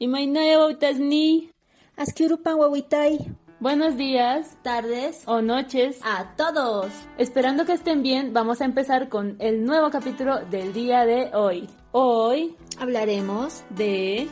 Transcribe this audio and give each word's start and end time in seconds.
Imainaya 0.00 0.58
Wautasni. 0.58 1.50
Askiurupan 1.94 2.56
Wawitay. 2.56 3.18
Buenos 3.60 3.98
días, 3.98 4.56
Tardes. 4.62 5.24
o 5.26 5.42
noches. 5.42 5.98
A 6.02 6.34
todos. 6.36 6.86
Esperando 7.18 7.66
que 7.66 7.74
estén 7.74 8.02
bien, 8.02 8.32
vamos 8.32 8.62
a 8.62 8.64
empezar 8.64 9.10
con 9.10 9.36
el 9.40 9.62
nuevo 9.66 9.90
capítulo 9.90 10.40
del 10.46 10.72
día 10.72 11.04
de 11.04 11.28
hoy. 11.34 11.68
Hoy 11.92 12.56
Hablaremos 12.78 13.62
de... 13.68 14.26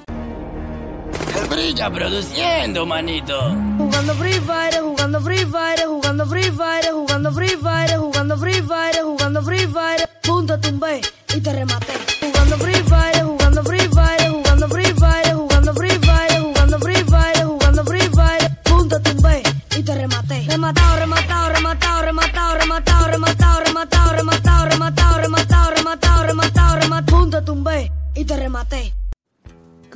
Brilla 1.50 1.90
produciendo, 1.90 2.86
manito. 2.86 3.38
Jugando 3.76 4.14
Free 4.14 4.40
Fire, 4.40 4.80
jugando 4.80 5.20
Free 5.20 5.44
Fire, 5.44 5.86
jugando 5.86 6.24
Free 6.26 6.50
Fire, 6.50 6.92
jugando 6.92 7.30
Free 7.30 7.48
Fire, 7.50 7.96
jugando 7.98 8.36
Free 8.38 8.62
Fire, 8.62 9.02
jugando 9.02 9.42
Free 9.42 9.66
Fire. 9.66 10.08
Punto 10.22 10.58
tumbé 10.60 11.00
y 11.36 11.40
te 11.40 11.52
rematé. 11.52 11.92
Jugando 12.20 12.56
Free 12.58 12.74
Fire, 12.74 13.07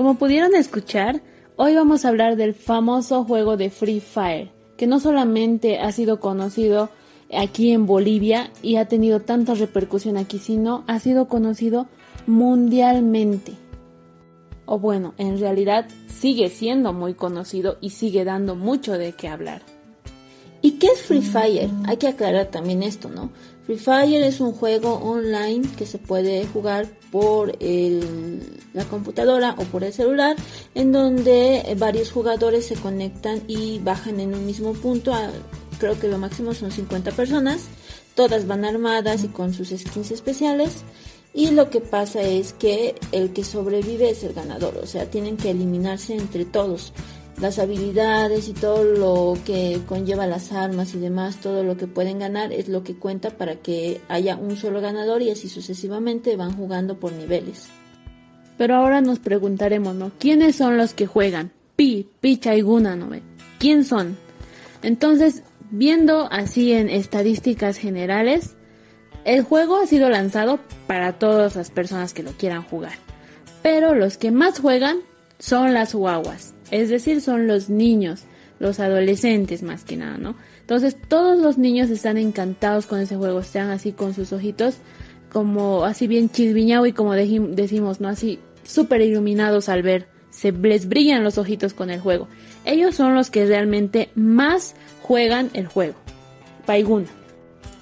Como 0.03 0.17
pudieron 0.17 0.57
escuchar, 0.57 1.23
hoy 1.55 1.77
vamos 1.77 2.05
a 2.05 2.09
hablar 2.09 2.35
del 2.35 2.55
famoso 2.55 3.23
juego 3.23 3.57
de 3.57 3.71
Free 3.71 4.01
Fire, 4.01 4.51
que 4.77 4.89
no 4.89 4.99
solamente 4.99 5.79
ha 5.79 5.93
sido 5.93 6.19
conocido 6.19 6.91
aquí 7.33 7.71
en 7.71 7.87
Bolivia 7.87 8.51
y 8.63 8.79
ha 8.79 8.89
tenido 8.89 9.21
tanta 9.21 9.55
repercusión 9.55 10.17
aquí, 10.17 10.41
sino 10.41 10.83
ha 10.89 10.99
sido 10.99 11.29
conocido 11.29 11.87
mundialmente. 12.27 13.53
O 14.67 14.81
bueno, 14.81 15.15
en 15.19 15.39
realidad 15.39 15.87
sigue 16.09 16.49
siendo 16.49 16.93
muy 16.93 17.15
conocido 17.15 17.79
y 17.81 17.91
sigue 17.91 18.25
dando 18.25 18.57
mucho 18.57 18.95
de 18.95 19.13
qué 19.13 19.29
hablar. 19.29 19.63
¿Y 20.63 20.81
qué 20.81 20.89
es 20.89 21.03
Free 21.03 21.23
Fire? 21.23 21.71
Hay 21.87 21.99
que 21.99 22.09
aclarar 22.09 22.47
también 22.47 22.83
esto, 22.83 23.09
¿no? 23.09 23.31
Free 23.67 23.79
Fire 23.79 24.25
es 24.25 24.41
un 24.41 24.51
juego 24.51 24.95
online 24.95 25.63
que 25.79 25.87
se 25.87 25.99
puede 25.99 26.45
jugar 26.47 26.89
por 27.13 27.57
la 28.73 28.85
computadora 28.87 29.55
o 29.59 29.65
por 29.65 29.85
el 29.85 29.93
celular, 29.93 30.35
en 30.75 30.91
donde 30.91 31.77
varios 31.79 32.11
jugadores 32.11 32.67
se 32.67 32.75
conectan 32.75 33.43
y 33.47 33.79
bajan 33.79 34.19
en 34.19 34.35
un 34.35 34.45
mismo 34.47 34.73
punto. 34.73 35.13
a- 35.15 35.31
creo 35.79 35.99
que 35.99 36.09
lo 36.09 36.17
máximo 36.19 36.55
son 36.55 36.71
50 36.73 37.11
personas. 37.13 37.63
Todas 38.15 38.47
van 38.47 38.65
armadas 38.65 39.25
y 39.25 39.29
con 39.29 39.53
sus 39.53 39.69
skins 39.71 40.11
especiales. 40.13 40.85
Y 41.35 41.51
lo 41.51 41.71
que 41.71 41.81
pasa 41.81 42.21
es 42.23 42.53
que 42.53 42.95
el 43.11 43.33
que 43.33 43.43
sobrevive 43.43 44.11
es 44.11 44.23
el 44.23 44.33
ganador, 44.35 44.77
o 44.77 44.87
sea, 44.87 45.11
tienen 45.11 45.37
que 45.39 45.51
eliminarse 45.51 46.15
entre 46.15 46.45
todos. 46.45 46.93
Las 47.43 47.59
habilidades 47.59 48.49
y 48.49 48.53
todo 48.53 48.85
lo 48.85 49.37
que 49.45 49.81
conlleva 49.89 50.29
las 50.29 50.53
armas 50.53 50.95
y 50.95 51.01
demás, 51.01 51.41
todo 51.41 51.65
lo 51.65 51.77
que 51.77 51.89
pueden 51.89 52.21
ganar 52.21 52.53
es 52.53 52.69
lo 52.69 52.85
que 52.85 52.95
cuenta 52.95 53.31
para 53.31 53.57
que 53.57 54.01
haya 54.09 54.37
un 54.37 54.57
solo 54.57 54.81
ganador 54.81 55.23
y 55.23 55.31
así 55.33 55.49
sucesivamente 55.49 56.37
van 56.37 56.57
jugando 56.57 57.01
por 57.01 57.11
niveles. 57.13 57.67
Pero 58.57 58.77
ahora 58.77 59.01
nos 59.01 59.19
preguntaremos, 59.19 59.97
¿no? 59.97 60.13
¿Quiénes 60.21 60.55
son 60.55 60.77
los 60.77 60.95
que 60.95 61.09
juegan? 61.09 61.51
Pi, 61.75 62.09
Picha 62.21 62.55
y 62.55 62.61
Guna, 62.61 62.95
¿no? 62.95 63.11
¿Quién 63.59 63.85
son? 63.85 64.17
Entonces, 64.85 65.43
viendo 65.73 66.29
así 66.31 66.71
en 66.71 66.89
estadísticas 66.89 67.77
generales, 67.77 68.55
el 69.25 69.43
juego 69.43 69.81
ha 69.81 69.87
sido 69.89 70.11
lanzado 70.11 70.61
para 70.87 71.19
todas 71.19 71.57
las 71.57 71.73
personas 71.73 72.15
que 72.15 72.23
lo 72.23 72.31
quieran 72.31 72.63
jugar. 72.63 72.95
Pero 73.65 73.97
los 73.97 74.17
que 74.17 74.31
más 74.31 74.61
juegan 74.61 74.99
son 75.41 75.75
las 75.75 75.93
guaguas, 75.93 76.55
es 76.73 76.89
decir, 76.89 77.21
son 77.21 77.47
los 77.47 77.71
niños, 77.71 78.25
los 78.59 78.81
adolescentes 78.81 79.63
más 79.63 79.85
que 79.85 79.97
nada, 79.97 80.19
¿no? 80.19 80.35
Entonces 80.61 80.97
todos 81.09 81.39
los 81.39 81.59
niños 81.59 81.91
están 81.91 82.17
encantados 82.17 82.87
con 82.87 82.99
ese 82.99 83.17
juego, 83.17 83.41
están 83.41 83.71
así 83.71 83.93
con 83.93 84.15
sus 84.15 84.33
ojitos 84.33 84.77
como 85.33 85.85
así 85.85 86.07
bien 86.07 86.29
chisviñao 86.29 86.87
y 86.87 86.93
como 86.93 87.15
decimos, 87.15 88.01
¿no? 88.01 88.09
Así 88.09 88.39
súper 88.65 89.01
iluminados 89.01 89.69
al 89.69 89.83
ver, 89.83 90.09
se 90.31 90.53
les 90.53 90.89
brillan 90.89 91.25
los 91.25 91.39
ojitos 91.39 91.75
con 91.75 91.91
el 91.91 92.01
juego. 92.01 92.29
Ellos 92.65 92.95
son 92.95 93.15
los 93.15 93.31
que 93.31 93.47
realmente 93.47 94.11
más 94.15 94.75
juegan 95.03 95.51
el 95.55 95.67
juego. 95.67 95.95
Paiguna. 96.67 97.09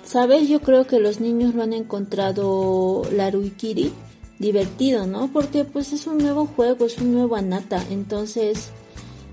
¿Sabes? 0.05 0.49
Yo 0.49 0.61
creo 0.61 0.87
que 0.87 0.99
los 0.99 1.21
niños 1.21 1.55
lo 1.55 1.63
han 1.63 1.73
encontrado 1.73 3.03
la 3.13 3.31
Ruikiri 3.31 3.93
divertido, 4.41 5.07
¿no? 5.07 5.31
Porque 5.33 5.65
pues 5.65 5.93
es 5.93 6.07
un 6.07 6.19
nuevo 6.19 6.47
juego, 6.47 6.87
es 6.87 6.99
un 6.99 7.15
nuevo 7.15 7.37
Anata, 7.37 7.85
entonces 7.91 8.71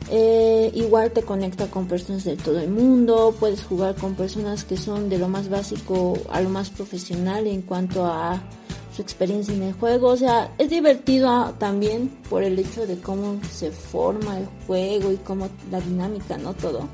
eh, 0.09 0.71
igual 0.73 1.11
te 1.11 1.23
conecta 1.23 1.67
con 1.67 1.87
personas 1.87 2.23
de 2.23 2.35
todo 2.35 2.59
el 2.59 2.69
mundo, 2.69 3.35
puedes 3.39 3.63
jugar 3.63 3.95
con 3.95 4.15
personas 4.15 4.63
que 4.63 4.77
son 4.77 5.09
de 5.09 5.17
lo 5.17 5.27
más 5.27 5.49
básico 5.49 6.17
a 6.29 6.41
lo 6.41 6.49
más 6.49 6.69
profesional 6.69 7.47
en 7.47 7.61
cuanto 7.61 8.05
a 8.05 8.41
su 8.95 9.01
experiencia 9.01 9.53
en 9.53 9.63
el 9.63 9.73
juego, 9.73 10.07
o 10.07 10.17
sea, 10.17 10.51
es 10.57 10.69
divertido 10.69 11.53
también 11.59 12.09
por 12.29 12.43
el 12.43 12.57
hecho 12.57 12.87
de 12.87 12.97
cómo 12.99 13.39
se 13.51 13.71
forma 13.71 14.39
el 14.39 14.47
juego 14.65 15.11
y 15.11 15.17
cómo 15.17 15.49
la 15.69 15.79
dinámica, 15.79 16.37
¿no? 16.37 16.53
Todo. 16.53 16.87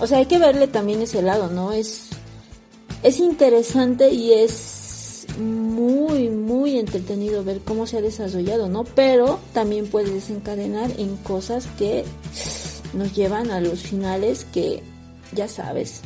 O 0.00 0.06
sea, 0.06 0.18
hay 0.18 0.26
que 0.26 0.38
verle 0.38 0.68
también 0.68 1.02
ese 1.02 1.22
lado, 1.22 1.48
¿no? 1.48 1.72
Es 1.72 2.10
es 3.04 3.20
interesante 3.20 4.10
y 4.10 4.32
es 4.32 4.83
muy, 5.38 6.28
muy 6.28 6.78
entretenido 6.78 7.44
ver 7.44 7.60
cómo 7.60 7.86
se 7.86 7.98
ha 7.98 8.00
desarrollado, 8.00 8.68
¿no? 8.68 8.84
Pero 8.84 9.40
también 9.52 9.86
puede 9.86 10.12
desencadenar 10.12 10.90
en 10.98 11.16
cosas 11.16 11.66
que 11.78 12.04
nos 12.92 13.14
llevan 13.14 13.50
a 13.50 13.60
los 13.60 13.80
finales 13.80 14.46
que 14.52 14.82
ya 15.32 15.48
sabes. 15.48 16.02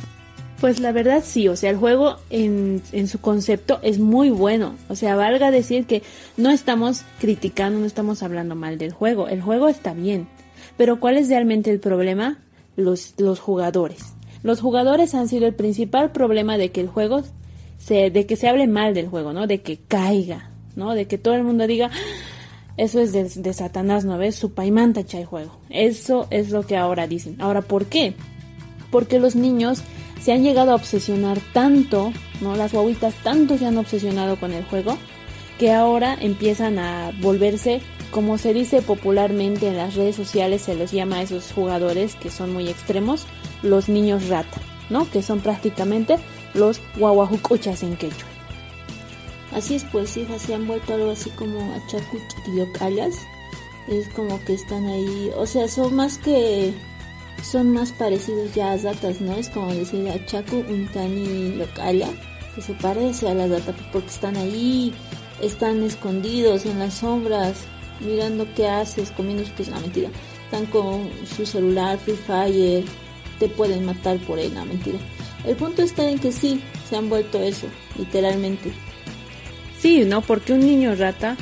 Pues 0.59 0.81
la 0.81 0.91
verdad 0.91 1.23
sí, 1.25 1.47
o 1.47 1.55
sea, 1.55 1.69
el 1.69 1.77
juego 1.77 2.17
en, 2.29 2.81
en 2.91 3.07
su 3.07 3.21
concepto 3.21 3.79
es 3.81 3.97
muy 3.97 4.29
bueno. 4.29 4.75
O 4.89 4.95
sea, 4.95 5.15
valga 5.15 5.51
decir 5.51 5.85
que 5.85 6.03
no 6.35 6.49
estamos 6.49 7.03
criticando, 7.19 7.79
no 7.79 7.85
estamos 7.85 8.23
hablando 8.23 8.55
mal 8.55 8.77
del 8.77 8.91
juego. 8.91 9.29
El 9.29 9.41
juego 9.41 9.69
está 9.69 9.93
bien. 9.93 10.27
Pero 10.75 10.99
¿cuál 10.99 11.17
es 11.17 11.29
realmente 11.29 11.71
el 11.71 11.79
problema? 11.79 12.39
Los, 12.75 13.13
los 13.17 13.39
jugadores. 13.39 14.13
Los 14.43 14.59
jugadores 14.59 15.15
han 15.15 15.27
sido 15.27 15.47
el 15.47 15.53
principal 15.53 16.11
problema 16.11 16.57
de 16.57 16.71
que 16.71 16.81
el 16.81 16.87
juego 16.87 17.23
se, 17.79 18.11
de 18.11 18.27
que 18.27 18.35
se 18.35 18.47
hable 18.47 18.67
mal 18.67 18.93
del 18.93 19.07
juego, 19.07 19.33
¿no? 19.33 19.47
De 19.47 19.61
que 19.61 19.77
caiga, 19.77 20.51
¿no? 20.75 20.93
De 20.93 21.07
que 21.07 21.17
todo 21.17 21.33
el 21.33 21.43
mundo 21.43 21.65
diga, 21.65 21.89
"Ah, 21.91 21.97
eso 22.77 22.99
es 22.99 23.11
de, 23.11 23.53
Satanás, 23.53 24.05
¿no 24.05 24.19
ves? 24.19 24.35
Su 24.35 24.53
paimanta 24.53 25.01
el 25.11 25.25
juego. 25.25 25.57
Eso 25.69 26.27
es 26.29 26.51
lo 26.51 26.67
que 26.67 26.77
ahora 26.77 27.07
dicen. 27.07 27.35
Ahora, 27.39 27.61
¿por 27.61 27.87
qué? 27.87 28.13
porque 28.91 29.19
los 29.19 29.35
niños 29.35 29.81
se 30.21 30.33
han 30.33 30.43
llegado 30.43 30.71
a 30.71 30.75
obsesionar 30.75 31.39
tanto, 31.53 32.11
¿no? 32.41 32.55
Las 32.55 32.73
guaguitas 32.73 33.13
tanto 33.23 33.57
se 33.57 33.65
han 33.65 33.77
obsesionado 33.77 34.39
con 34.39 34.51
el 34.53 34.63
juego 34.65 34.97
que 35.57 35.71
ahora 35.71 36.17
empiezan 36.19 36.79
a 36.79 37.11
volverse, 37.21 37.81
como 38.11 38.37
se 38.37 38.53
dice 38.53 38.81
popularmente 38.81 39.67
en 39.67 39.77
las 39.77 39.95
redes 39.95 40.15
sociales, 40.15 40.61
se 40.61 40.75
los 40.75 40.91
llama 40.91 41.17
a 41.17 41.21
esos 41.21 41.51
jugadores 41.51 42.15
que 42.15 42.29
son 42.29 42.53
muy 42.53 42.69
extremos, 42.69 43.25
los 43.61 43.89
niños 43.89 44.29
rata, 44.29 44.57
¿no? 44.89 45.09
Que 45.11 45.21
son 45.21 45.41
prácticamente 45.41 46.17
los 46.53 46.81
guaguajucuchas 46.97 47.83
en 47.83 47.95
quechua. 47.97 48.27
Así 49.53 49.75
es, 49.75 49.83
pues 49.91 50.15
hija, 50.15 50.37
se 50.37 50.53
han 50.53 50.67
vuelto 50.67 50.93
algo 50.93 51.11
así 51.11 51.29
como 51.31 51.73
achacu 51.75 52.19
chiquillocallas. 52.27 53.15
Es 53.87 54.07
como 54.09 54.43
que 54.45 54.53
están 54.53 54.85
ahí, 54.85 55.31
o 55.35 55.47
sea, 55.47 55.67
son 55.67 55.95
más 55.95 56.17
que 56.19 56.73
son 57.43 57.71
más 57.71 57.91
parecidos 57.93 58.53
ya 58.53 58.73
a 58.73 58.77
ratas, 58.77 59.21
¿no? 59.21 59.33
Es 59.33 59.49
como 59.49 59.73
decir 59.73 60.07
achacu 60.07 60.57
untani 60.57 61.55
localla, 61.55 62.09
que 62.53 62.61
se 62.61 62.73
parece 62.73 63.29
a 63.29 63.33
las 63.33 63.49
ratas 63.49 63.75
porque 63.91 64.09
están 64.09 64.35
ahí, 64.37 64.93
están 65.41 65.81
escondidos 65.83 66.65
en 66.65 66.77
las 66.79 66.95
sombras, 66.95 67.57
mirando 68.01 68.45
qué 68.55 68.67
haces, 68.67 69.11
comiendo 69.11 69.43
que 69.55 69.63
es 69.63 69.69
una 69.69 69.79
mentira. 69.79 70.09
Están 70.45 70.65
con 70.67 71.09
su 71.35 71.45
celular, 71.45 71.97
Free 71.99 72.15
Fire, 72.15 72.85
te 73.39 73.47
pueden 73.49 73.85
matar 73.85 74.17
por 74.19 74.37
él, 74.37 74.53
no 74.53 74.65
mentira. 74.65 74.99
El 75.49 75.55
punto 75.55 75.81
está 75.81 76.07
en 76.07 76.19
que 76.19 76.31
sí, 76.31 76.61
se 76.87 76.95
han 76.95 77.09
vuelto 77.09 77.41
eso, 77.41 77.65
literalmente. 77.97 78.69
Sí, 79.79 80.05
¿no? 80.05 80.21
Porque 80.21 80.53
un 80.53 80.59
niño 80.59 80.93
rata, 80.93 81.37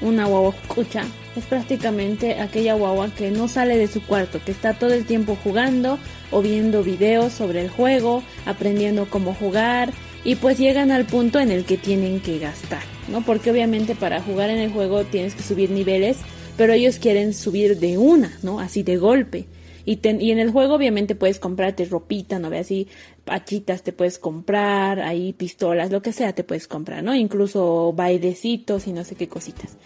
una 0.00 0.26
guaguacucha, 0.26 1.02
es 1.34 1.44
prácticamente 1.44 2.38
aquella 2.38 2.74
guagua 2.74 3.12
que 3.12 3.32
no 3.32 3.48
sale 3.48 3.76
de 3.76 3.88
su 3.88 4.00
cuarto, 4.00 4.40
que 4.44 4.52
está 4.52 4.74
todo 4.74 4.94
el 4.94 5.06
tiempo 5.06 5.36
jugando 5.42 5.98
o 6.30 6.40
viendo 6.40 6.84
videos 6.84 7.32
sobre 7.32 7.60
el 7.60 7.68
juego, 7.68 8.22
aprendiendo 8.46 9.10
cómo 9.10 9.34
jugar 9.34 9.92
y 10.22 10.36
pues 10.36 10.56
llegan 10.56 10.92
al 10.92 11.04
punto 11.04 11.40
en 11.40 11.50
el 11.50 11.64
que 11.64 11.78
tienen 11.78 12.20
que 12.20 12.38
gastar, 12.38 12.84
¿no? 13.08 13.24
Porque 13.24 13.50
obviamente 13.50 13.96
para 13.96 14.22
jugar 14.22 14.50
en 14.50 14.58
el 14.58 14.70
juego 14.70 15.02
tienes 15.02 15.34
que 15.34 15.42
subir 15.42 15.70
niveles, 15.70 16.18
pero 16.56 16.74
ellos 16.74 17.00
quieren 17.00 17.34
subir 17.34 17.80
de 17.80 17.98
una, 17.98 18.38
¿no? 18.44 18.60
Así 18.60 18.84
de 18.84 18.98
golpe. 18.98 19.46
Y, 19.88 20.00
y 20.20 20.30
en 20.32 20.38
el 20.38 20.50
juego 20.50 20.74
obviamente 20.74 21.14
puedes 21.14 21.38
comprarte 21.38 21.86
ropita, 21.86 22.38
¿no? 22.38 22.50
Ve 22.50 22.58
así, 22.58 22.88
pachitas 23.24 23.82
te 23.82 23.94
puedes 23.94 24.18
comprar, 24.18 25.00
ahí 25.00 25.32
pistolas, 25.32 25.90
lo 25.90 26.02
que 26.02 26.12
sea 26.12 26.34
te 26.34 26.44
puedes 26.44 26.68
comprar, 26.68 27.02
¿no? 27.02 27.14
Incluso 27.14 27.94
bailecitos 27.94 28.86
y 28.86 28.92
no 28.92 29.02
sé 29.04 29.14
qué 29.14 29.28
cositas. 29.28 29.78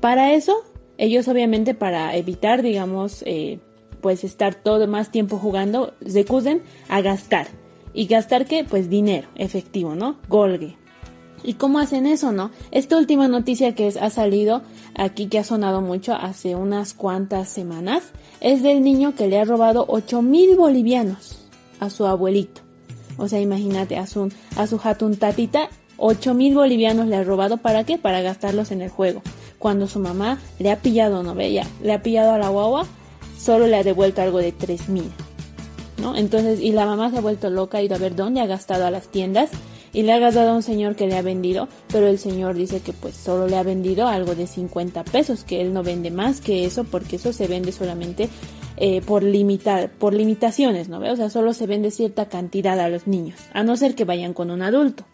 Para 0.00 0.34
eso 0.34 0.64
Ellos 0.98 1.28
obviamente 1.28 1.74
para 1.74 2.16
evitar, 2.16 2.60
digamos, 2.60 3.22
eh, 3.24 3.60
pues 4.00 4.24
estar 4.24 4.56
todo 4.56 4.86
más 4.88 5.10
tiempo 5.12 5.38
jugando, 5.38 5.94
recuden 6.00 6.60
a 6.88 7.00
gastar. 7.00 7.46
¿Y 7.94 8.06
gastar 8.06 8.46
qué? 8.46 8.64
Pues 8.64 8.90
dinero, 8.90 9.28
efectivo, 9.36 9.94
¿no? 9.94 10.18
Golgue. 10.28 10.76
¿Y 11.42 11.54
cómo 11.54 11.78
hacen 11.78 12.06
eso, 12.06 12.32
no? 12.32 12.50
Esta 12.70 12.96
última 12.96 13.28
noticia 13.28 13.74
que 13.74 13.88
ha 13.88 14.10
salido 14.10 14.62
aquí, 14.94 15.26
que 15.26 15.38
ha 15.38 15.44
sonado 15.44 15.80
mucho 15.80 16.14
hace 16.14 16.54
unas 16.54 16.94
cuantas 16.94 17.48
semanas, 17.48 18.02
es 18.40 18.62
del 18.62 18.82
niño 18.82 19.14
que 19.14 19.28
le 19.28 19.38
ha 19.38 19.44
robado 19.44 19.84
8 19.88 20.22
mil 20.22 20.56
bolivianos 20.56 21.38
a 21.80 21.90
su 21.90 22.06
abuelito. 22.06 22.62
O 23.16 23.28
sea, 23.28 23.40
imagínate, 23.40 23.96
a 23.96 24.06
su, 24.06 24.30
a 24.56 24.66
su 24.66 24.80
hatun 24.82 25.16
tatita, 25.16 25.68
8 25.96 26.34
mil 26.34 26.54
bolivianos 26.54 27.06
le 27.06 27.16
ha 27.16 27.24
robado. 27.24 27.56
¿Para 27.58 27.84
qué? 27.84 27.98
Para 27.98 28.20
gastarlos 28.20 28.70
en 28.70 28.82
el 28.82 28.90
juego. 28.90 29.22
Cuando 29.58 29.88
su 29.88 29.98
mamá 29.98 30.38
le 30.58 30.70
ha 30.70 30.76
pillado, 30.76 31.22
¿no 31.22 31.34
ve? 31.34 31.62
le 31.82 31.92
ha 31.92 32.02
pillado 32.02 32.32
a 32.32 32.38
la 32.38 32.48
guagua, 32.48 32.86
solo 33.38 33.66
le 33.66 33.76
ha 33.76 33.82
devuelto 33.82 34.22
algo 34.22 34.38
de 34.38 34.52
3 34.52 34.88
mil. 34.88 35.10
¿No? 36.00 36.14
Entonces, 36.14 36.60
y 36.60 36.70
la 36.70 36.86
mamá 36.86 37.10
se 37.10 37.18
ha 37.18 37.20
vuelto 37.20 37.50
loca, 37.50 37.78
ha 37.78 37.82
ido 37.82 37.96
a 37.96 37.98
ver 37.98 38.14
dónde 38.14 38.40
ha 38.40 38.46
gastado 38.46 38.86
a 38.86 38.90
las 38.92 39.08
tiendas 39.08 39.50
y 39.92 40.02
le 40.02 40.12
ha 40.12 40.18
gastado 40.18 40.50
a 40.50 40.54
un 40.54 40.62
señor 40.62 40.96
que 40.96 41.06
le 41.06 41.16
ha 41.16 41.22
vendido, 41.22 41.68
pero 41.90 42.06
el 42.06 42.18
señor 42.18 42.54
dice 42.54 42.80
que 42.80 42.92
pues 42.92 43.14
solo 43.14 43.46
le 43.46 43.56
ha 43.56 43.62
vendido 43.62 44.06
algo 44.06 44.34
de 44.34 44.46
50 44.46 45.04
pesos, 45.04 45.44
que 45.44 45.60
él 45.60 45.72
no 45.72 45.82
vende 45.82 46.10
más 46.10 46.40
que 46.40 46.64
eso 46.64 46.84
porque 46.84 47.16
eso 47.16 47.32
se 47.32 47.46
vende 47.46 47.72
solamente 47.72 48.28
eh, 48.76 49.00
por 49.02 49.22
limitar, 49.22 49.90
por 49.90 50.14
limitaciones, 50.14 50.88
¿no? 50.88 50.98
O 50.98 51.16
sea, 51.16 51.30
solo 51.30 51.52
se 51.52 51.66
vende 51.66 51.90
cierta 51.90 52.28
cantidad 52.28 52.78
a 52.78 52.88
los 52.88 53.06
niños, 53.06 53.38
a 53.52 53.62
no 53.62 53.76
ser 53.76 53.94
que 53.94 54.04
vayan 54.04 54.34
con 54.34 54.50
un 54.50 54.62
adulto. 54.62 55.04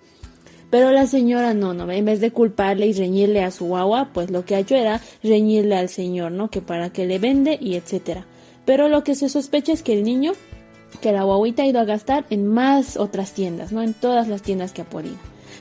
Pero 0.70 0.90
la 0.90 1.06
señora 1.06 1.54
no, 1.54 1.72
no, 1.72 1.90
en 1.90 2.04
vez 2.04 2.20
de 2.20 2.32
culparle 2.32 2.86
y 2.86 2.92
reñirle 2.92 3.44
a 3.44 3.52
su 3.52 3.66
guagua, 3.66 4.10
pues 4.12 4.30
lo 4.30 4.44
que 4.44 4.56
ha 4.56 4.58
hecho 4.58 4.74
era 4.74 5.00
reñirle 5.22 5.76
al 5.76 5.88
señor, 5.88 6.32
¿no? 6.32 6.50
Que 6.50 6.60
para 6.60 6.90
qué 6.90 7.06
le 7.06 7.18
vende 7.18 7.56
y 7.60 7.76
etcétera. 7.76 8.26
Pero 8.64 8.88
lo 8.88 9.04
que 9.04 9.14
se 9.14 9.28
sospecha 9.28 9.72
es 9.72 9.82
que 9.82 9.92
el 9.92 10.02
niño, 10.02 10.32
que 11.00 11.12
la 11.12 11.24
guaguita 11.24 11.62
ha 11.62 11.66
ido 11.66 11.80
a 11.80 11.84
gastar 11.84 12.24
en 12.30 12.46
más 12.46 12.96
otras 12.96 13.32
tiendas, 13.32 13.72
¿no? 13.72 13.82
En 13.82 13.94
todas 13.94 14.28
las 14.28 14.42
tiendas 14.42 14.72
que 14.72 14.82
ha 14.82 14.88
podido. 14.88 15.16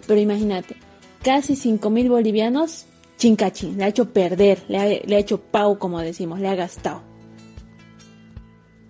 Pero 0.08 0.20
imagínate, 0.20 0.76
casi 1.24 1.56
cinco 1.56 1.90
mil 1.90 2.10
bolivianos, 2.10 2.86
chincachín, 3.18 3.78
le 3.78 3.86
ha 3.86 3.88
hecho 3.88 4.10
perder, 4.10 4.64
le 4.68 4.78
ha, 4.78 4.86
le 4.86 5.16
ha 5.16 5.20
hecho 5.20 5.40
pau, 5.40 5.78
como 5.78 6.00
decimos, 6.00 6.40
le 6.40 6.48
ha 6.48 6.56
gastado. 6.56 7.02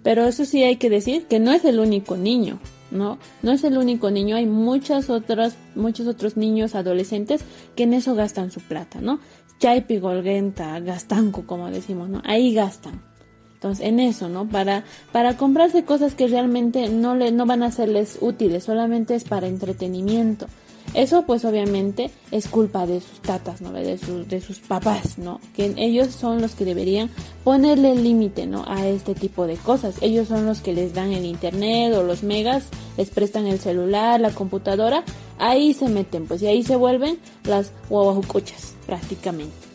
Pero 0.04 0.26
eso 0.28 0.46
sí 0.46 0.64
hay 0.64 0.76
que 0.76 0.90
decir 0.90 1.26
que 1.28 1.40
no 1.40 1.54
es 1.54 1.64
el 1.64 1.80
único 1.80 2.18
niño, 2.18 2.60
¿no? 2.92 3.18
No 3.42 3.52
es 3.52 3.64
el 3.64 3.78
único 3.78 4.12
niño, 4.12 4.36
hay 4.36 4.46
muchas 4.46 5.10
otras, 5.10 5.56
muchos 5.76 6.08
otros 6.08 6.36
niños 6.36 6.76
adolescentes 6.76 7.42
que 7.76 7.84
en 7.84 7.94
eso 7.94 8.14
gastan 8.14 8.52
su 8.52 8.60
plata, 8.60 9.00
¿no? 9.02 9.20
Chaipi, 9.60 10.00
Golgenta, 10.00 10.80
Gastanco, 10.82 11.48
como 11.48 11.70
decimos, 11.70 12.10
¿no? 12.10 12.22
Ahí 12.26 12.54
gastan. 12.54 13.02
Entonces, 13.64 13.86
en 13.86 14.02
eso, 14.02 14.28
¿no? 14.28 14.46
Para, 14.46 14.84
para 15.14 15.38
comprarse 15.38 15.86
cosas 15.86 16.16
que 16.16 16.28
realmente 16.28 16.90
no 16.90 17.16
le, 17.16 17.32
no 17.32 17.46
van 17.46 17.64
a 17.64 17.72
serles 17.72 18.18
útiles, 18.20 18.66
solamente 18.66 19.16
es 19.16 19.24
para 19.24 19.48
entretenimiento. 19.48 20.48
Eso 20.94 21.24
pues 21.26 21.46
obviamente 21.46 22.12
es 22.32 22.50
culpa 22.50 22.86
de 22.86 23.00
sus 23.00 23.22
tatas, 23.22 23.62
¿no? 23.62 23.72
De 23.72 23.98
sus, 23.98 24.28
de 24.28 24.42
sus 24.42 24.60
papás, 24.60 25.18
¿no? 25.18 25.40
Que 25.56 25.74
ellos 25.78 26.10
son 26.10 26.42
los 26.42 26.56
que 26.56 26.66
deberían 26.66 27.10
ponerle 27.46 27.96
límite, 27.96 28.48
¿no? 28.48 28.66
A 28.68 28.86
este 28.86 29.16
tipo 29.16 29.48
de 29.48 29.56
cosas. 29.56 29.96
Ellos 30.02 30.28
son 30.28 30.46
los 30.46 30.60
que 30.60 30.74
les 30.74 30.94
dan 30.94 31.14
el 31.14 31.24
internet 31.24 31.94
o 31.96 32.04
los 32.04 32.22
megas, 32.22 32.66
les 32.98 33.12
prestan 33.12 33.48
el 33.48 33.60
celular, 33.60 34.20
la 34.20 34.32
computadora. 34.32 35.06
Ahí 35.40 35.74
se 35.74 35.88
meten, 35.88 36.28
pues, 36.28 36.42
y 36.42 36.48
ahí 36.48 36.64
se 36.64 36.76
vuelven 36.76 37.18
las 37.46 37.72
guaguajucuchas, 37.90 38.76
prácticamente. 38.86 39.73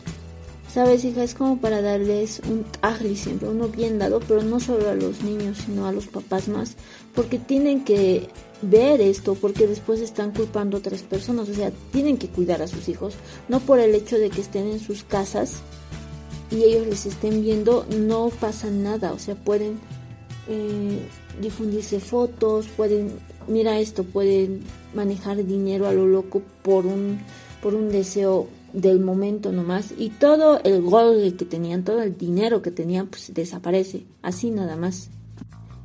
Sabes, 0.73 1.03
hija, 1.03 1.23
es 1.23 1.33
como 1.33 1.57
para 1.57 1.81
darles 1.81 2.41
un 2.47 2.63
tajli 2.63 3.15
siempre, 3.15 3.49
uno 3.49 3.69
bien 3.69 3.97
dado, 3.97 4.19
pero 4.19 4.43
no 4.43 4.59
solo 4.59 4.89
a 4.89 4.93
los 4.93 5.23
niños, 5.23 5.57
sino 5.65 5.87
a 5.87 5.91
los 5.91 6.05
papás 6.05 6.47
más, 6.47 6.75
porque 7.15 7.39
tienen 7.39 7.83
que 7.83 8.27
ver 8.61 9.01
esto 9.01 9.33
porque 9.33 9.65
después 9.65 9.99
están 9.99 10.31
culpando 10.31 10.77
a 10.77 10.79
otras 10.79 11.01
personas, 11.01 11.49
o 11.49 11.53
sea, 11.55 11.71
tienen 11.91 12.17
que 12.17 12.27
cuidar 12.27 12.61
a 12.61 12.67
sus 12.67 12.87
hijos, 12.87 13.15
no 13.47 13.59
por 13.61 13.79
el 13.79 13.95
hecho 13.95 14.17
de 14.17 14.29
que 14.29 14.41
estén 14.41 14.67
en 14.67 14.79
sus 14.79 15.03
casas 15.03 15.61
y 16.51 16.63
ellos 16.63 16.85
les 16.85 17.07
estén 17.07 17.41
viendo, 17.41 17.87
no 17.97 18.29
pasa 18.39 18.69
nada, 18.69 19.11
o 19.13 19.17
sea, 19.17 19.33
pueden 19.33 19.79
eh, 20.47 20.99
difundirse 21.41 21.99
fotos, 21.99 22.67
pueden, 22.67 23.13
mira 23.47 23.79
esto, 23.79 24.03
pueden 24.03 24.61
manejar 24.93 25.43
dinero 25.43 25.87
a 25.87 25.93
lo 25.93 26.05
loco 26.05 26.43
por 26.61 26.85
un, 26.85 27.19
por 27.61 27.73
un 27.73 27.89
deseo 27.89 28.47
del 28.73 28.99
momento 28.99 29.51
nomás 29.51 29.93
y 29.97 30.09
todo 30.09 30.61
el 30.63 30.81
gol 30.81 31.35
que 31.37 31.45
tenían, 31.45 31.83
todo 31.83 32.01
el 32.01 32.17
dinero 32.17 32.61
que 32.61 32.71
tenían, 32.71 33.07
pues 33.07 33.33
desaparece, 33.33 34.05
así 34.21 34.51
nada 34.51 34.75
más. 34.75 35.09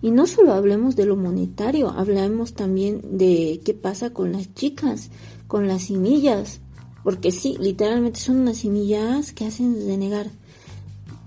Y 0.02 0.10
no 0.10 0.26
solo 0.26 0.52
hablemos 0.52 0.96
de 0.96 1.06
lo 1.06 1.16
monetario, 1.16 1.88
hablemos 1.88 2.52
también 2.52 3.00
de 3.16 3.60
qué 3.64 3.72
pasa 3.72 4.10
con 4.10 4.32
las 4.32 4.52
chicas, 4.54 5.10
con 5.46 5.66
las 5.66 5.84
semillas, 5.84 6.60
porque 7.02 7.32
sí, 7.32 7.56
literalmente 7.58 8.20
son 8.20 8.40
unas 8.40 8.58
semillas 8.58 9.32
que 9.32 9.46
hacen 9.46 9.86
denegar. 9.86 10.26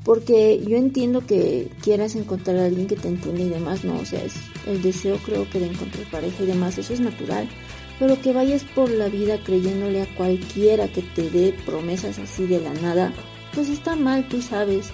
Porque 0.04 0.64
yo 0.66 0.78
entiendo 0.78 1.26
que 1.26 1.72
quieras 1.82 2.16
encontrar 2.16 2.58
a 2.58 2.66
alguien 2.66 2.88
que 2.88 2.96
te 2.96 3.08
entienda 3.08 3.42
y 3.42 3.50
demás, 3.50 3.84
no, 3.84 4.00
o 4.00 4.06
sea, 4.06 4.24
es 4.24 4.36
el 4.66 4.82
deseo 4.82 5.18
creo 5.26 5.50
que 5.50 5.60
de 5.60 5.68
encontrar 5.68 6.10
pareja 6.10 6.44
y 6.44 6.48
demás, 6.48 6.78
eso 6.78 6.94
es 6.94 7.00
natural. 7.00 7.50
Pero 8.00 8.22
que 8.22 8.34
vayas 8.34 8.64
por 8.64 8.90
la 8.90 9.08
vida 9.08 9.40
creyéndole 9.44 10.02
a 10.02 10.16
cualquiera 10.16 10.88
que 10.88 11.02
te 11.02 11.30
dé 11.30 11.56
promesas 11.66 12.20
así 12.20 12.46
de 12.46 12.62
la 12.62 12.74
nada, 12.74 13.12
pues 13.54 13.70
está 13.70 13.96
mal, 13.96 14.28
tú 14.28 14.42
sabes. 14.42 14.90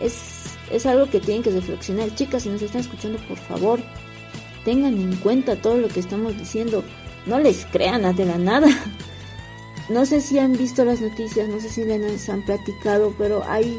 Es 0.00 0.46
es 0.70 0.86
algo 0.86 1.08
que 1.08 1.20
tienen 1.20 1.42
que 1.42 1.50
reflexionar. 1.50 2.14
Chicas, 2.14 2.42
si 2.42 2.48
nos 2.48 2.62
están 2.62 2.80
escuchando, 2.80 3.18
por 3.28 3.36
favor, 3.36 3.80
tengan 4.64 4.94
en 4.94 5.14
cuenta 5.16 5.56
todo 5.56 5.76
lo 5.78 5.88
que 5.88 6.00
estamos 6.00 6.36
diciendo. 6.36 6.84
No 7.26 7.38
les 7.38 7.66
crean 7.66 8.14
de 8.16 8.24
la 8.24 8.38
nada. 8.38 8.68
No 9.88 10.04
sé 10.04 10.20
si 10.20 10.36
han 10.36 10.54
visto 10.54 10.84
las 10.84 11.00
noticias, 11.00 11.48
no 11.48 11.60
sé 11.60 11.68
si 11.68 11.84
les 11.84 12.28
han 12.28 12.44
platicado, 12.44 13.14
pero 13.16 13.44
hay 13.46 13.78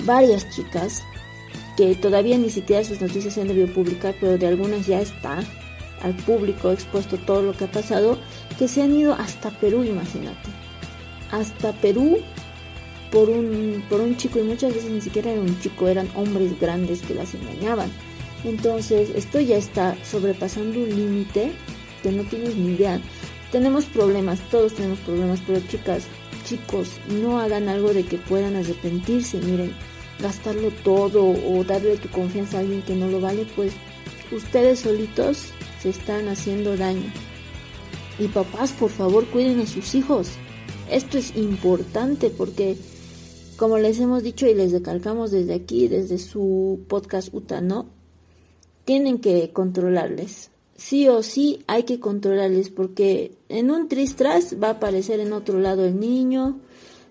varias 0.00 0.50
chicas 0.50 1.04
que 1.76 1.94
todavía 1.94 2.36
ni 2.36 2.50
siquiera 2.50 2.82
sus 2.82 3.00
noticias 3.00 3.34
se 3.34 3.42
han 3.42 3.46
debido 3.46 3.72
publicar, 3.72 4.12
pero 4.18 4.36
de 4.38 4.48
algunas 4.48 4.88
ya 4.88 5.00
está 5.00 5.44
al 6.06 6.14
público 6.14 6.70
expuesto 6.70 7.16
todo 7.18 7.42
lo 7.42 7.52
que 7.52 7.64
ha 7.64 7.70
pasado, 7.70 8.18
que 8.58 8.68
se 8.68 8.82
han 8.82 8.94
ido 8.94 9.14
hasta 9.14 9.50
Perú, 9.50 9.84
imagínate. 9.84 10.48
Hasta 11.32 11.72
Perú 11.72 12.18
por 13.10 13.28
un, 13.28 13.84
por 13.88 14.00
un 14.00 14.16
chico 14.16 14.38
y 14.38 14.42
muchas 14.42 14.74
veces 14.74 14.90
ni 14.90 15.00
siquiera 15.00 15.32
era 15.32 15.40
un 15.40 15.60
chico, 15.60 15.88
eran 15.88 16.08
hombres 16.14 16.58
grandes 16.60 17.02
que 17.02 17.14
las 17.14 17.34
engañaban. 17.34 17.90
Entonces 18.44 19.10
esto 19.14 19.40
ya 19.40 19.56
está 19.56 19.96
sobrepasando 20.04 20.78
un 20.78 20.88
límite 20.88 21.52
que 22.02 22.12
no 22.12 22.22
tienes 22.22 22.54
ni 22.56 22.74
idea. 22.74 23.00
Tenemos 23.50 23.86
problemas, 23.86 24.38
todos 24.50 24.74
tenemos 24.74 24.98
problemas, 25.00 25.40
pero 25.46 25.60
chicas, 25.68 26.04
chicos, 26.44 26.90
no 27.20 27.40
hagan 27.40 27.68
algo 27.68 27.92
de 27.92 28.04
que 28.04 28.18
puedan 28.18 28.54
arrepentirse. 28.54 29.38
Miren, 29.38 29.72
gastarlo 30.20 30.70
todo 30.84 31.24
o 31.24 31.64
darle 31.64 31.96
tu 31.96 32.08
confianza 32.10 32.58
a 32.58 32.60
alguien 32.60 32.82
que 32.82 32.94
no 32.94 33.08
lo 33.08 33.20
vale, 33.20 33.46
pues 33.56 33.72
ustedes 34.30 34.80
solitos 34.80 35.48
se 35.82 35.90
están 35.90 36.28
haciendo 36.28 36.76
daño. 36.76 37.12
Y 38.18 38.28
papás, 38.28 38.72
por 38.72 38.90
favor, 38.90 39.26
cuiden 39.26 39.60
a 39.60 39.66
sus 39.66 39.94
hijos. 39.94 40.28
Esto 40.90 41.18
es 41.18 41.36
importante 41.36 42.30
porque 42.30 42.76
como 43.56 43.78
les 43.78 43.98
hemos 44.00 44.22
dicho 44.22 44.46
y 44.46 44.54
les 44.54 44.72
recalcamos 44.72 45.30
desde 45.30 45.54
aquí, 45.54 45.88
desde 45.88 46.18
su 46.18 46.80
podcast 46.88 47.32
Utano, 47.32 47.86
tienen 48.84 49.18
que 49.18 49.50
controlarles. 49.52 50.50
Sí 50.76 51.08
o 51.08 51.22
sí 51.22 51.64
hay 51.66 51.84
que 51.84 51.98
controlarles 51.98 52.68
porque 52.68 53.32
en 53.48 53.70
un 53.70 53.88
tristras 53.88 54.56
va 54.62 54.68
a 54.68 54.72
aparecer 54.72 55.20
en 55.20 55.32
otro 55.32 55.58
lado 55.58 55.86
el 55.86 55.98
niño, 55.98 56.60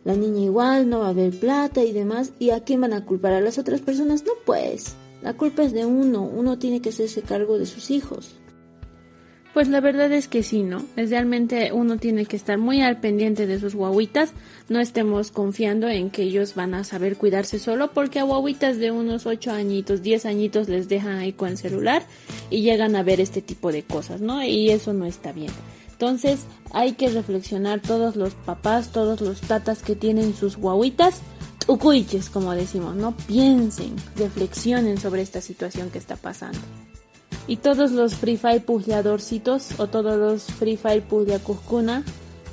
la 0.04 0.16
niña 0.16 0.42
igual, 0.42 0.88
no 0.88 1.00
va 1.00 1.08
a 1.08 1.10
haber 1.10 1.38
plata 1.40 1.84
y 1.84 1.92
demás. 1.92 2.32
¿Y 2.38 2.52
a 2.52 2.64
quién 2.64 2.82
van 2.82 2.94
a 2.94 3.06
culpar? 3.06 3.34
¿A 3.34 3.42
las 3.42 3.58
otras 3.58 3.82
personas? 3.82 4.24
No, 4.24 4.34
pues. 4.46 4.94
La 5.24 5.36
culpa 5.36 5.64
es 5.64 5.74
de 5.74 5.88
uno. 5.88 6.22
Uno 6.22 6.60
tiene 6.60 6.80
que 6.80 6.90
hacerse 6.90 7.24
cargo 7.24 7.58
de 7.58 7.66
sus 7.66 7.90
hijos. 7.90 8.36
Pues 9.56 9.70
la 9.70 9.80
verdad 9.80 10.12
es 10.12 10.28
que 10.28 10.44
sí, 10.44 10.64
¿no? 10.64 10.84
Realmente 10.98 11.72
uno 11.72 11.96
tiene 11.96 12.26
que 12.26 12.36
estar 12.36 12.58
muy 12.58 12.82
al 12.82 13.00
pendiente 13.00 13.48
de 13.48 13.58
sus 13.58 13.74
guaguitas. 13.74 14.34
No 14.68 14.82
estemos 14.82 15.32
confiando 15.32 15.88
en 15.88 16.10
que 16.10 16.24
ellos 16.24 16.56
van 16.56 16.74
a 16.74 16.84
saber 16.84 17.16
cuidarse 17.16 17.58
solo 17.58 17.94
porque 17.94 18.20
a 18.20 18.24
guaguitas 18.24 18.80
de 18.80 18.92
unos 18.92 19.26
8 19.26 19.54
añitos, 19.54 20.02
10 20.02 20.26
añitos 20.26 20.68
les 20.68 20.90
dejan 20.90 21.20
ahí 21.20 21.32
con 21.32 21.48
el 21.48 21.58
celular 21.58 22.04
y 22.50 22.64
llegan 22.64 22.98
a 22.98 23.04
ver 23.04 23.22
este 23.22 23.42
tipo 23.42 23.72
de 23.72 23.84
cosas, 23.84 24.20
¿no? 24.20 24.44
Y 24.44 24.72
eso 24.72 24.92
no 24.92 25.06
está 25.06 25.32
bien. 25.32 25.54
Entonces 25.90 26.42
hay 26.72 26.92
que 26.92 27.08
reflexionar 27.08 27.80
todos 27.80 28.18
los 28.18 28.34
papás, 28.34 28.92
todos 28.92 29.22
los 29.22 29.40
tatas 29.40 29.84
que 29.84 29.96
tienen 29.96 30.36
sus 30.36 30.58
guaguitas, 30.58 31.22
ucuiches 31.68 32.30
como 32.30 32.52
decimos, 32.52 32.98
¿no? 32.98 33.16
Piensen, 33.16 33.96
reflexionen 34.18 34.98
sobre 34.98 35.22
esta 35.22 35.40
situación 35.40 35.92
que 35.92 36.00
está 36.00 36.18
pasando. 36.18 36.60
Y 37.48 37.58
todos 37.58 37.92
los 37.92 38.16
Free 38.16 38.38
Fire 38.38 38.64
pujeadorcitos 38.64 39.80
o 39.80 39.88
todos 39.88 40.18
los 40.18 40.44
Free 40.44 40.78
Fire 40.78 41.04
Cuscuna, 41.44 42.04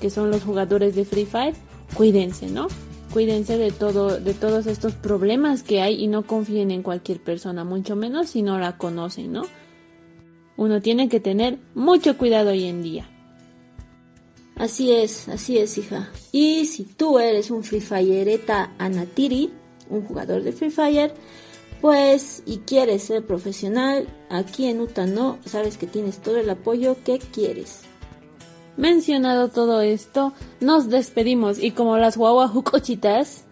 que 0.00 0.10
son 0.10 0.30
los 0.30 0.42
jugadores 0.42 0.94
de 0.94 1.04
Free 1.04 1.26
Fire, 1.26 1.54
cuídense, 1.94 2.48
¿no? 2.48 2.68
cuídense 3.12 3.58
de 3.58 3.70
todo, 3.70 4.18
de 4.18 4.34
todos 4.34 4.66
estos 4.66 4.94
problemas 4.94 5.62
que 5.62 5.80
hay 5.80 6.02
y 6.02 6.06
no 6.06 6.26
confíen 6.26 6.70
en 6.70 6.82
cualquier 6.82 7.20
persona, 7.20 7.62
mucho 7.62 7.94
menos 7.94 8.30
si 8.30 8.42
no 8.42 8.58
la 8.58 8.78
conocen, 8.78 9.32
¿no? 9.32 9.42
Uno 10.56 10.80
tiene 10.80 11.08
que 11.08 11.20
tener 11.20 11.58
mucho 11.74 12.16
cuidado 12.16 12.50
hoy 12.50 12.64
en 12.64 12.82
día. 12.82 13.08
Así 14.56 14.92
es, 14.92 15.28
así 15.28 15.58
es, 15.58 15.76
hija. 15.78 16.10
Y 16.30 16.66
si 16.66 16.84
tú 16.84 17.18
eres 17.18 17.50
un 17.50 17.64
Free 17.64 17.80
Fireta 17.80 18.72
Anatiri, 18.78 19.50
un 19.90 20.02
jugador 20.02 20.42
de 20.42 20.52
Free 20.52 20.70
Fire, 20.70 21.12
pues 21.82 22.44
y 22.46 22.58
quieres 22.58 23.02
ser 23.02 23.26
profesional, 23.26 24.08
aquí 24.30 24.68
en 24.68 24.80
Utano 24.80 25.38
sabes 25.44 25.76
que 25.76 25.88
tienes 25.88 26.22
todo 26.22 26.36
el 26.36 26.48
apoyo 26.48 26.96
que 27.04 27.18
quieres. 27.18 27.80
Mencionado 28.76 29.48
todo 29.48 29.80
esto, 29.80 30.32
nos 30.60 30.88
despedimos 30.88 31.58
y 31.58 31.72
como 31.72 31.98
las 31.98 32.16
guaguajucochitas, 32.16 33.42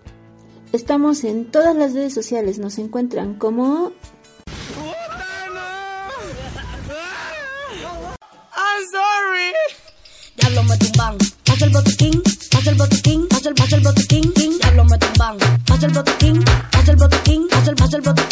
estamos 0.72 1.24
en 1.24 1.50
todas 1.50 1.74
las 1.74 1.92
redes 1.92 2.14
sociales, 2.14 2.60
nos 2.60 2.78
encuentran 2.78 3.34
como 3.34 3.90
I'm 8.54 8.82
sorry. 8.92 9.52
Diablo 10.36 10.62
me 10.62 10.76
tumban, 10.78 11.18
pasa 11.44 11.64
el 11.64 11.72
botiquín, 11.72 12.22
pasa 12.52 12.70
el 12.70 12.76
botiquín, 12.76 13.26
pasa 13.26 13.48
el, 13.48 13.54
pasa 13.56 13.76
el 13.76 13.82
botiquín, 13.82 14.32
diablo 14.60 14.84
me 14.84 14.98
tumban, 14.98 15.36
pasa 15.66 15.86
el 15.86 15.92
botiquín 15.92 16.44
el 17.92 18.02
botón 18.02 18.29